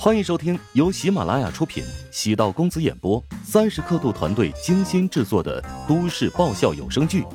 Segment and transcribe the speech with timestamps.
[0.00, 7.22] 欢迎收听由喜马拉雅出品、喜道公子演播、三十刻度团队精心制作的都市爆笑有声剧《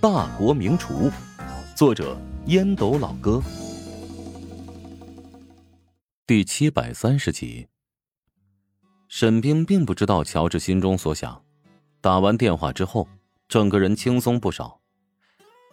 [0.00, 1.10] 大国名厨》，
[1.76, 2.16] 作者
[2.46, 3.42] 烟斗老哥，
[6.24, 7.66] 第七百三十集。
[9.08, 11.42] 沈冰并不知道乔治心中所想，
[12.00, 13.08] 打完电话之后，
[13.48, 14.80] 整个人轻松不少。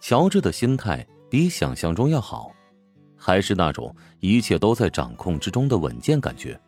[0.02, 2.50] 乔治的心态比想象中要好。
[3.22, 6.58] 还是那种一切都在掌控之中的稳健感觉。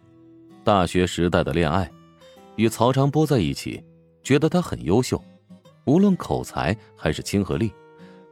[0.63, 1.91] 大学时代的恋爱，
[2.57, 3.83] 与曹长波在一起，
[4.23, 5.21] 觉得他很优秀，
[5.87, 7.73] 无论口才还是亲和力，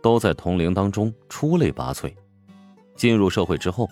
[0.03, 2.13] 都在同龄当中出类拔萃。
[2.95, 3.89] 进入社会之后，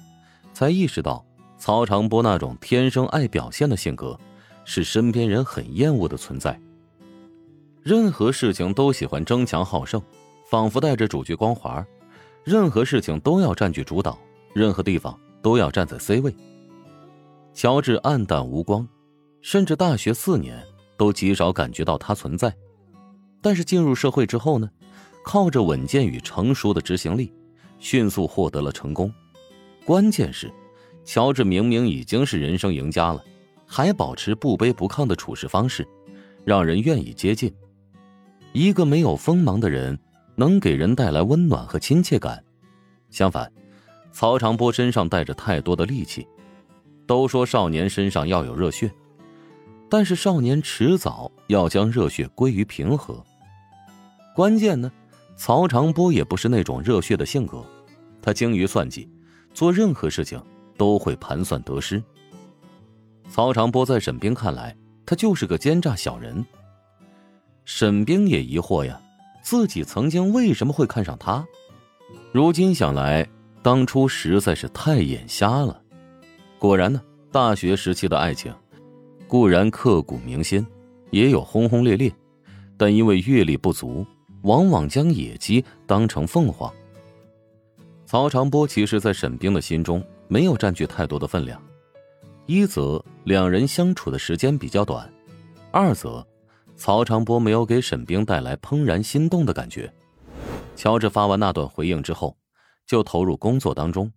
[0.52, 1.24] 才意识到
[1.56, 4.16] 曹长波那种天生爱表现的性格，
[4.66, 6.60] 是身边人很厌恶的存在。
[7.82, 10.00] 任何事情都喜欢争强好胜，
[10.50, 11.84] 仿佛带着主角光环。
[12.44, 14.18] 任何事情都要占据主导，
[14.54, 16.34] 任何地方都要站在 C 位。
[17.54, 18.86] 乔治暗淡无光，
[19.42, 20.64] 甚至大学四年
[20.96, 22.54] 都极少感觉到他存在。
[23.40, 24.68] 但是进入社会之后呢，
[25.24, 27.32] 靠着稳健与成熟的执行力，
[27.78, 29.12] 迅速获得了成功。
[29.84, 30.52] 关键是，
[31.04, 33.24] 乔治明明已经是人生赢家了，
[33.66, 35.86] 还保持不卑不亢的处事方式，
[36.44, 37.52] 让人愿意接近。
[38.52, 39.98] 一个没有锋芒的人。
[40.38, 42.44] 能给人带来温暖和亲切感，
[43.10, 43.52] 相反，
[44.18, 46.26] 曹长波身上带着太多的戾气。
[47.06, 48.92] 都说少年身上要有热血，
[49.88, 53.24] 但是少年迟早要将热血归于平和。
[54.34, 54.90] 关键呢，
[55.36, 57.64] 曹长波也不是那种热血的性格，
[58.20, 59.08] 他精于算计，
[59.54, 60.42] 做任何事情
[60.76, 62.02] 都会盘算得失。
[63.30, 66.44] 曹长波在沈冰看来，他就是个奸诈小人。
[67.64, 69.00] 沈冰也疑惑呀。
[69.42, 71.46] 自己曾经为什么会看上他？
[72.32, 73.26] 如今想来，
[73.62, 75.80] 当初实在是太眼瞎了。
[76.58, 78.54] 果然呢，大学时期的爱情
[79.26, 80.66] 固然刻骨铭心，
[81.10, 82.12] 也有轰轰烈烈，
[82.76, 84.06] 但因为阅历不足，
[84.42, 86.72] 往往将野鸡当成凤凰。
[88.06, 91.60] 曹长波其实，在沈冰的心中没有占据太多的分量。
[92.46, 95.06] 一则两人相处的时间比较短，
[95.70, 96.26] 二则。
[96.74, 99.92] 曹长波没有给沈冰带来怦然心动的感觉。
[100.76, 102.36] 乔治发完那段回应之后，
[102.88, 104.10] 就投入工作当中。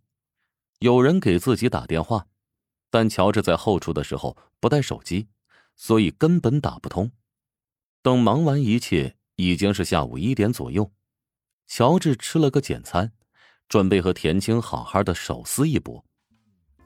[0.79, 2.25] 有人给自己打电话，
[2.89, 5.27] 但乔治在后厨的时候不带手机，
[5.75, 7.11] 所以根本打不通。
[8.01, 10.91] 等忙完一切，已经是下午一点左右。
[11.67, 13.11] 乔治吃了个简餐，
[13.69, 16.03] 准备和田青好好的手撕一波。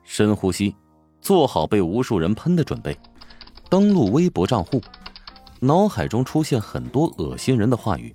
[0.04, 0.76] 深呼吸，
[1.22, 3.00] 做好被无数人喷的准备，
[3.70, 4.82] 登录微博账户。
[5.62, 8.14] 脑海中出现很多恶心人的话语，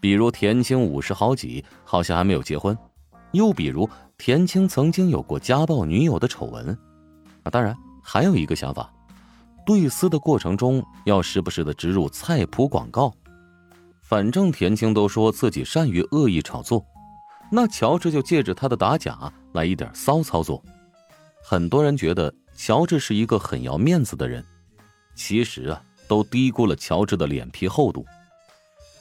[0.00, 2.74] 比如田青五十好几，好像还没有结婚；
[3.32, 6.68] 又比如田青曾经有过家暴女友的丑闻。
[7.42, 8.92] 啊，当然还有一个想法，
[9.66, 13.12] 对撕的过程中要时不时的植入菜谱广告。
[14.02, 16.84] 反正田青都说自己善于恶意炒作，
[17.50, 20.62] 那乔治就借着他的打假来一点骚操作。
[21.42, 24.44] 很多人觉得乔治是一个很要面子的人，
[25.14, 25.82] 其实啊。
[26.08, 28.04] 都低估了乔治的脸皮厚度。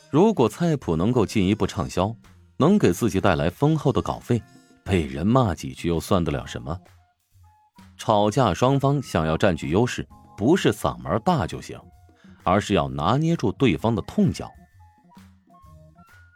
[0.10, 2.16] 如果菜谱能够进一步畅销，
[2.62, 4.40] 能给自己带来丰厚的稿费，
[4.84, 6.80] 被人骂几句又算得了什么？
[7.98, 10.08] 吵架双方想要占据优势，
[10.38, 11.80] 不是嗓门大就行，
[12.44, 14.48] 而是要拿捏住对方的痛脚。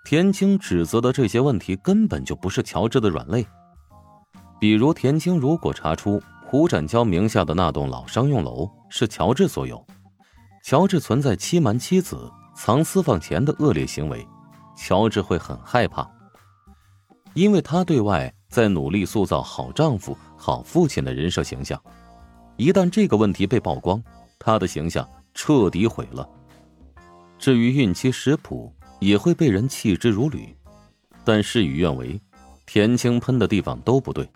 [0.03, 3.45] 田青指责的这些问题根本就不是乔治的软肋，
[4.59, 9.85] 比如田青如果查出胡展娇名下的那栋老商用楼是乔治所有。
[10.63, 14.27] 乔治存在欺瞒妻子、藏私房钱的恶劣行为，
[14.75, 16.07] 乔治会很害怕，
[17.35, 21.79] 因为他对外在努力塑造好丈夫、好父亲的人设形象。
[22.57, 24.01] 一旦这个问题被曝光，
[24.39, 26.27] 他的形象彻底毁了。
[27.37, 30.55] 至于孕期食谱，也会被人弃之如履。
[31.23, 32.19] 但事与愿违，
[32.65, 34.27] 田青喷的地方都不对。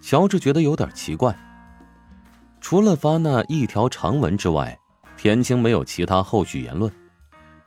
[0.00, 1.34] 乔治觉得有点奇怪，
[2.60, 4.78] 除了发那一条长文之外。
[5.16, 6.92] 田青没有其他后续言论，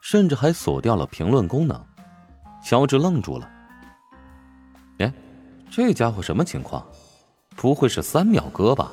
[0.01, 1.81] 甚至还锁掉了评论功能。
[2.61, 3.49] 乔治愣住了。
[5.69, 6.85] 这家伙什么情况？
[7.55, 8.91] 不会是三秒哥吧？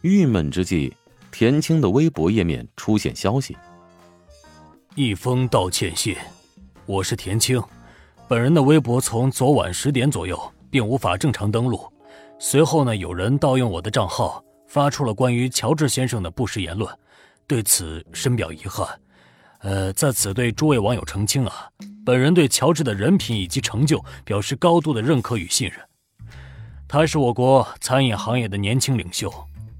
[0.00, 0.92] 郁闷之际，
[1.30, 3.56] 田青的微博页面出现消息：
[4.94, 6.16] 一封道歉信。
[6.86, 7.62] 我是田青，
[8.26, 11.80] 本人的微博从昨晚十点左右并无法正常登录，
[12.38, 16.92] 随后呢，有人盗用我的账号，发出了关于乔治先生的不实言论。
[17.46, 18.86] 对此深表遗憾，
[19.60, 21.68] 呃，在此对诸位网友澄清啊，
[22.04, 25.78] 本人对乔治的人品以及成就表示高度的认可与信任。
[26.86, 29.32] 他是我国餐饮行业的年轻领袖，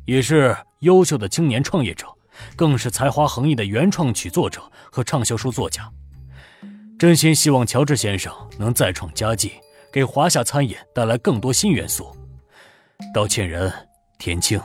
[0.05, 2.07] 也是优秀的青年创业者，
[2.55, 4.61] 更是才华横溢的原创曲作者
[4.91, 5.91] 和畅销书作家。
[6.99, 9.53] 真心希望乔治先生能再创佳绩，
[9.93, 12.15] 给华夏餐饮带来更多新元素。
[13.15, 13.73] 道歉人
[14.19, 14.61] 田青。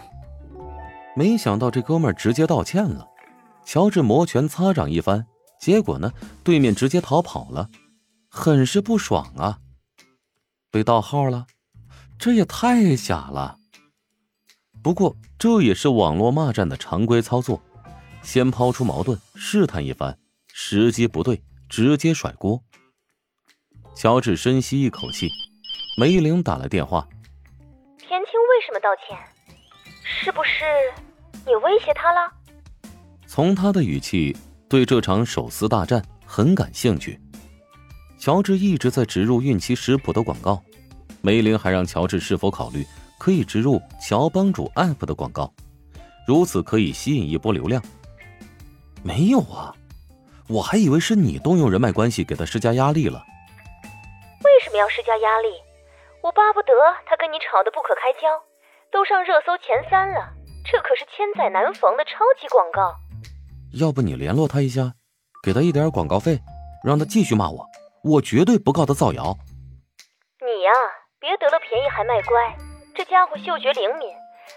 [1.15, 3.07] 没想到这哥们儿直接道歉了，
[3.65, 5.25] 乔治摩拳擦掌一番，
[5.59, 6.11] 结果呢，
[6.43, 7.69] 对面直接逃跑了，
[8.29, 9.59] 很是不爽啊！
[10.69, 11.47] 被盗号了。
[12.19, 13.57] 这也太假了。
[14.81, 17.61] 不过这也是网络骂战的常规操作，
[18.21, 20.17] 先抛出矛盾，试探一番，
[20.47, 22.63] 时机不对，直接甩锅。
[23.95, 25.29] 乔治深吸一口气，
[25.97, 27.07] 梅玲打来电话。
[27.97, 29.17] 田青为什么道歉？
[30.03, 30.63] 是不是
[31.45, 32.31] 你威胁他了？
[33.35, 34.37] 从他的语气，
[34.69, 37.19] 对这场手撕大战很感兴趣。
[38.15, 40.61] 乔治一直在植入孕期食谱的广告。
[41.19, 42.85] 梅林还让乔治是否考虑
[43.17, 45.51] 可以植入乔帮主 App 的广告，
[46.27, 47.81] 如此可以吸引一波流量。
[49.01, 49.73] 没有啊，
[50.47, 53.25] 我还以为是你动用人脉关系给他施加压力了。
[54.43, 55.47] 为什么要施加压力？
[56.21, 56.71] 我巴不得
[57.07, 58.29] 他跟你吵得不可开交，
[58.91, 60.29] 都上热搜前三了，
[60.63, 62.93] 这可是千载难逢的超级广告。
[63.73, 64.93] 要不你联络他一下，
[65.43, 66.39] 给他一点广告费，
[66.83, 67.65] 让他继续骂我，
[68.03, 69.37] 我绝对不告他造谣。
[70.39, 70.71] 你呀。
[71.23, 72.35] 别得了便宜还卖乖，
[72.93, 74.09] 这家伙嗅觉灵敏，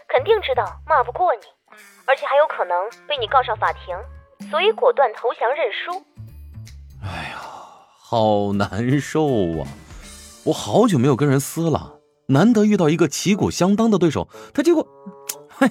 [0.08, 1.42] 肯定知道骂不过你，
[2.04, 3.94] 而且还有可能被你告上法庭，
[4.50, 6.04] 所以果断投降认输。
[7.00, 7.38] 哎呀，
[8.00, 9.26] 好难受
[9.62, 9.68] 啊！
[10.46, 14.84] 我好久没有跟人撕了，难得遇到一个旗鼓相当的对手，他结果，
[15.50, 15.70] 哼，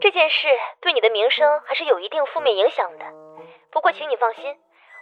[0.00, 0.48] 这件事
[0.80, 3.04] 对你的名声还是有一定负面影响的。
[3.70, 4.42] 不过请你放心，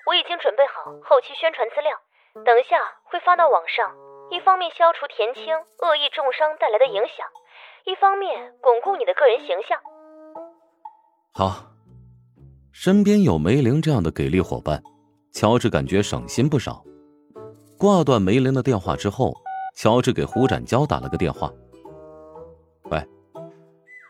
[0.07, 1.97] 我已经准备好后期宣传资料。
[2.45, 3.95] 等一下会发到网上，
[4.31, 7.27] 一方面消除田青恶意重伤带来的影响，
[7.85, 9.81] 一方面巩固你的个人形象。
[11.33, 11.71] 好，
[12.73, 14.83] 身边有梅玲这样的给力伙伴，
[15.33, 16.83] 乔治感觉省心不少。
[17.79, 19.33] 挂断梅玲的电话之后，
[19.77, 21.51] 乔治给胡展娇打了个电话。
[22.91, 23.01] 喂，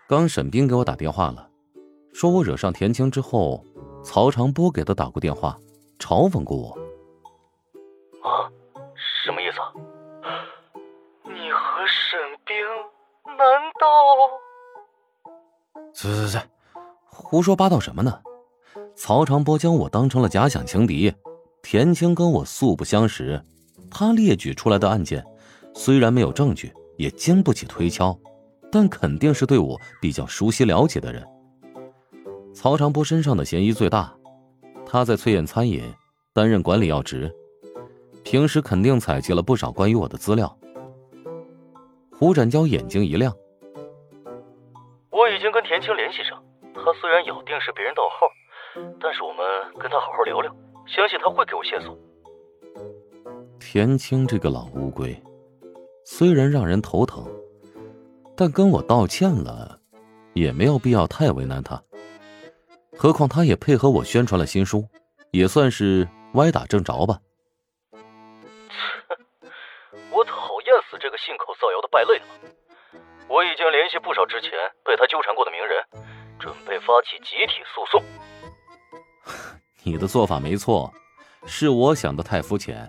[0.09, 1.51] 刚沈冰给我打电话了，
[2.15, 3.63] 说我惹上田青之后，
[4.03, 5.55] 曹长波给他打过电话，
[5.99, 6.71] 嘲讽过我。
[8.27, 8.49] 啊，
[9.23, 9.59] 什么意思？
[11.25, 12.57] 你和沈冰
[13.37, 13.45] 难
[13.79, 13.85] 道？
[15.93, 16.39] 去去去，
[17.05, 18.23] 胡说八道什么呢？
[18.97, 21.13] 曹长波将我当成了假想情敌，
[21.61, 23.45] 田青跟我素不相识，
[23.91, 25.23] 他列举出来的案件
[25.75, 28.19] 虽然没有证据，也经不起推敲，
[28.71, 31.27] 但肯定是对我比较熟悉了解的人。
[32.55, 34.13] 曹长波身上的嫌疑最大，
[34.85, 35.83] 他在翠燕餐饮
[36.33, 37.33] 担任管理要职。
[38.25, 40.55] 平时肯定采集了不少关于我的资料。
[42.13, 43.33] 胡展娇眼睛一亮
[45.11, 46.43] ：“我已经跟田青联系上，
[46.75, 48.27] 他虽然咬定是别人盗号，
[49.01, 49.47] 但是我们
[49.79, 50.55] 跟他好好聊聊，
[50.87, 51.97] 相信他会给我线索。”
[53.61, 55.17] 田青这个老乌龟，
[56.05, 57.25] 虽然让人头疼，
[58.41, 59.81] 但跟我道歉了，
[60.33, 61.83] 也没有必要太为难他。
[62.97, 64.87] 何况他也配合我宣传了新书，
[65.33, 67.19] 也算是歪打正着吧。
[70.13, 72.27] 我讨厌死这个信口造谣的败类了？
[73.29, 74.53] 我已经联系不少之前
[74.85, 75.85] 被他纠缠过的名人，
[76.39, 78.01] 准备发起集体诉讼。
[79.83, 80.95] 你的做法没错，
[81.45, 82.89] 是我想的太肤浅。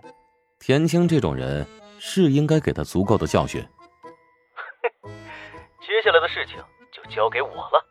[0.59, 1.65] 田青这种人
[1.97, 3.67] 是应该给他足够的教训。
[5.99, 6.55] 接下来的事情
[6.93, 7.85] 就交给我了。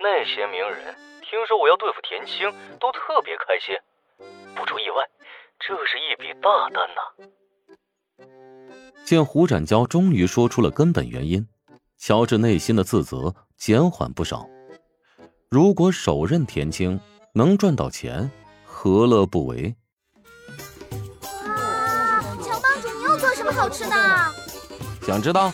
[0.00, 0.92] 那些名人
[1.22, 3.72] 听说我要对付田青，都特别开心。
[4.56, 5.08] 不出意外，
[5.60, 7.00] 这是一笔大单呐。
[9.04, 11.46] 见胡展娇终于说出了根本原因，
[11.96, 14.48] 乔治内心的自责减缓不少。
[15.48, 17.00] 如果手刃田青
[17.32, 18.28] 能赚到钱，
[18.64, 19.76] 何乐不为？
[21.46, 23.94] 哇，乔帮主，你又做什么好吃的？
[25.06, 25.52] 想知道？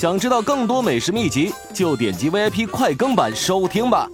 [0.00, 4.10] 想知道更多美食秘籍，就点击 VIP 快更版收听吧。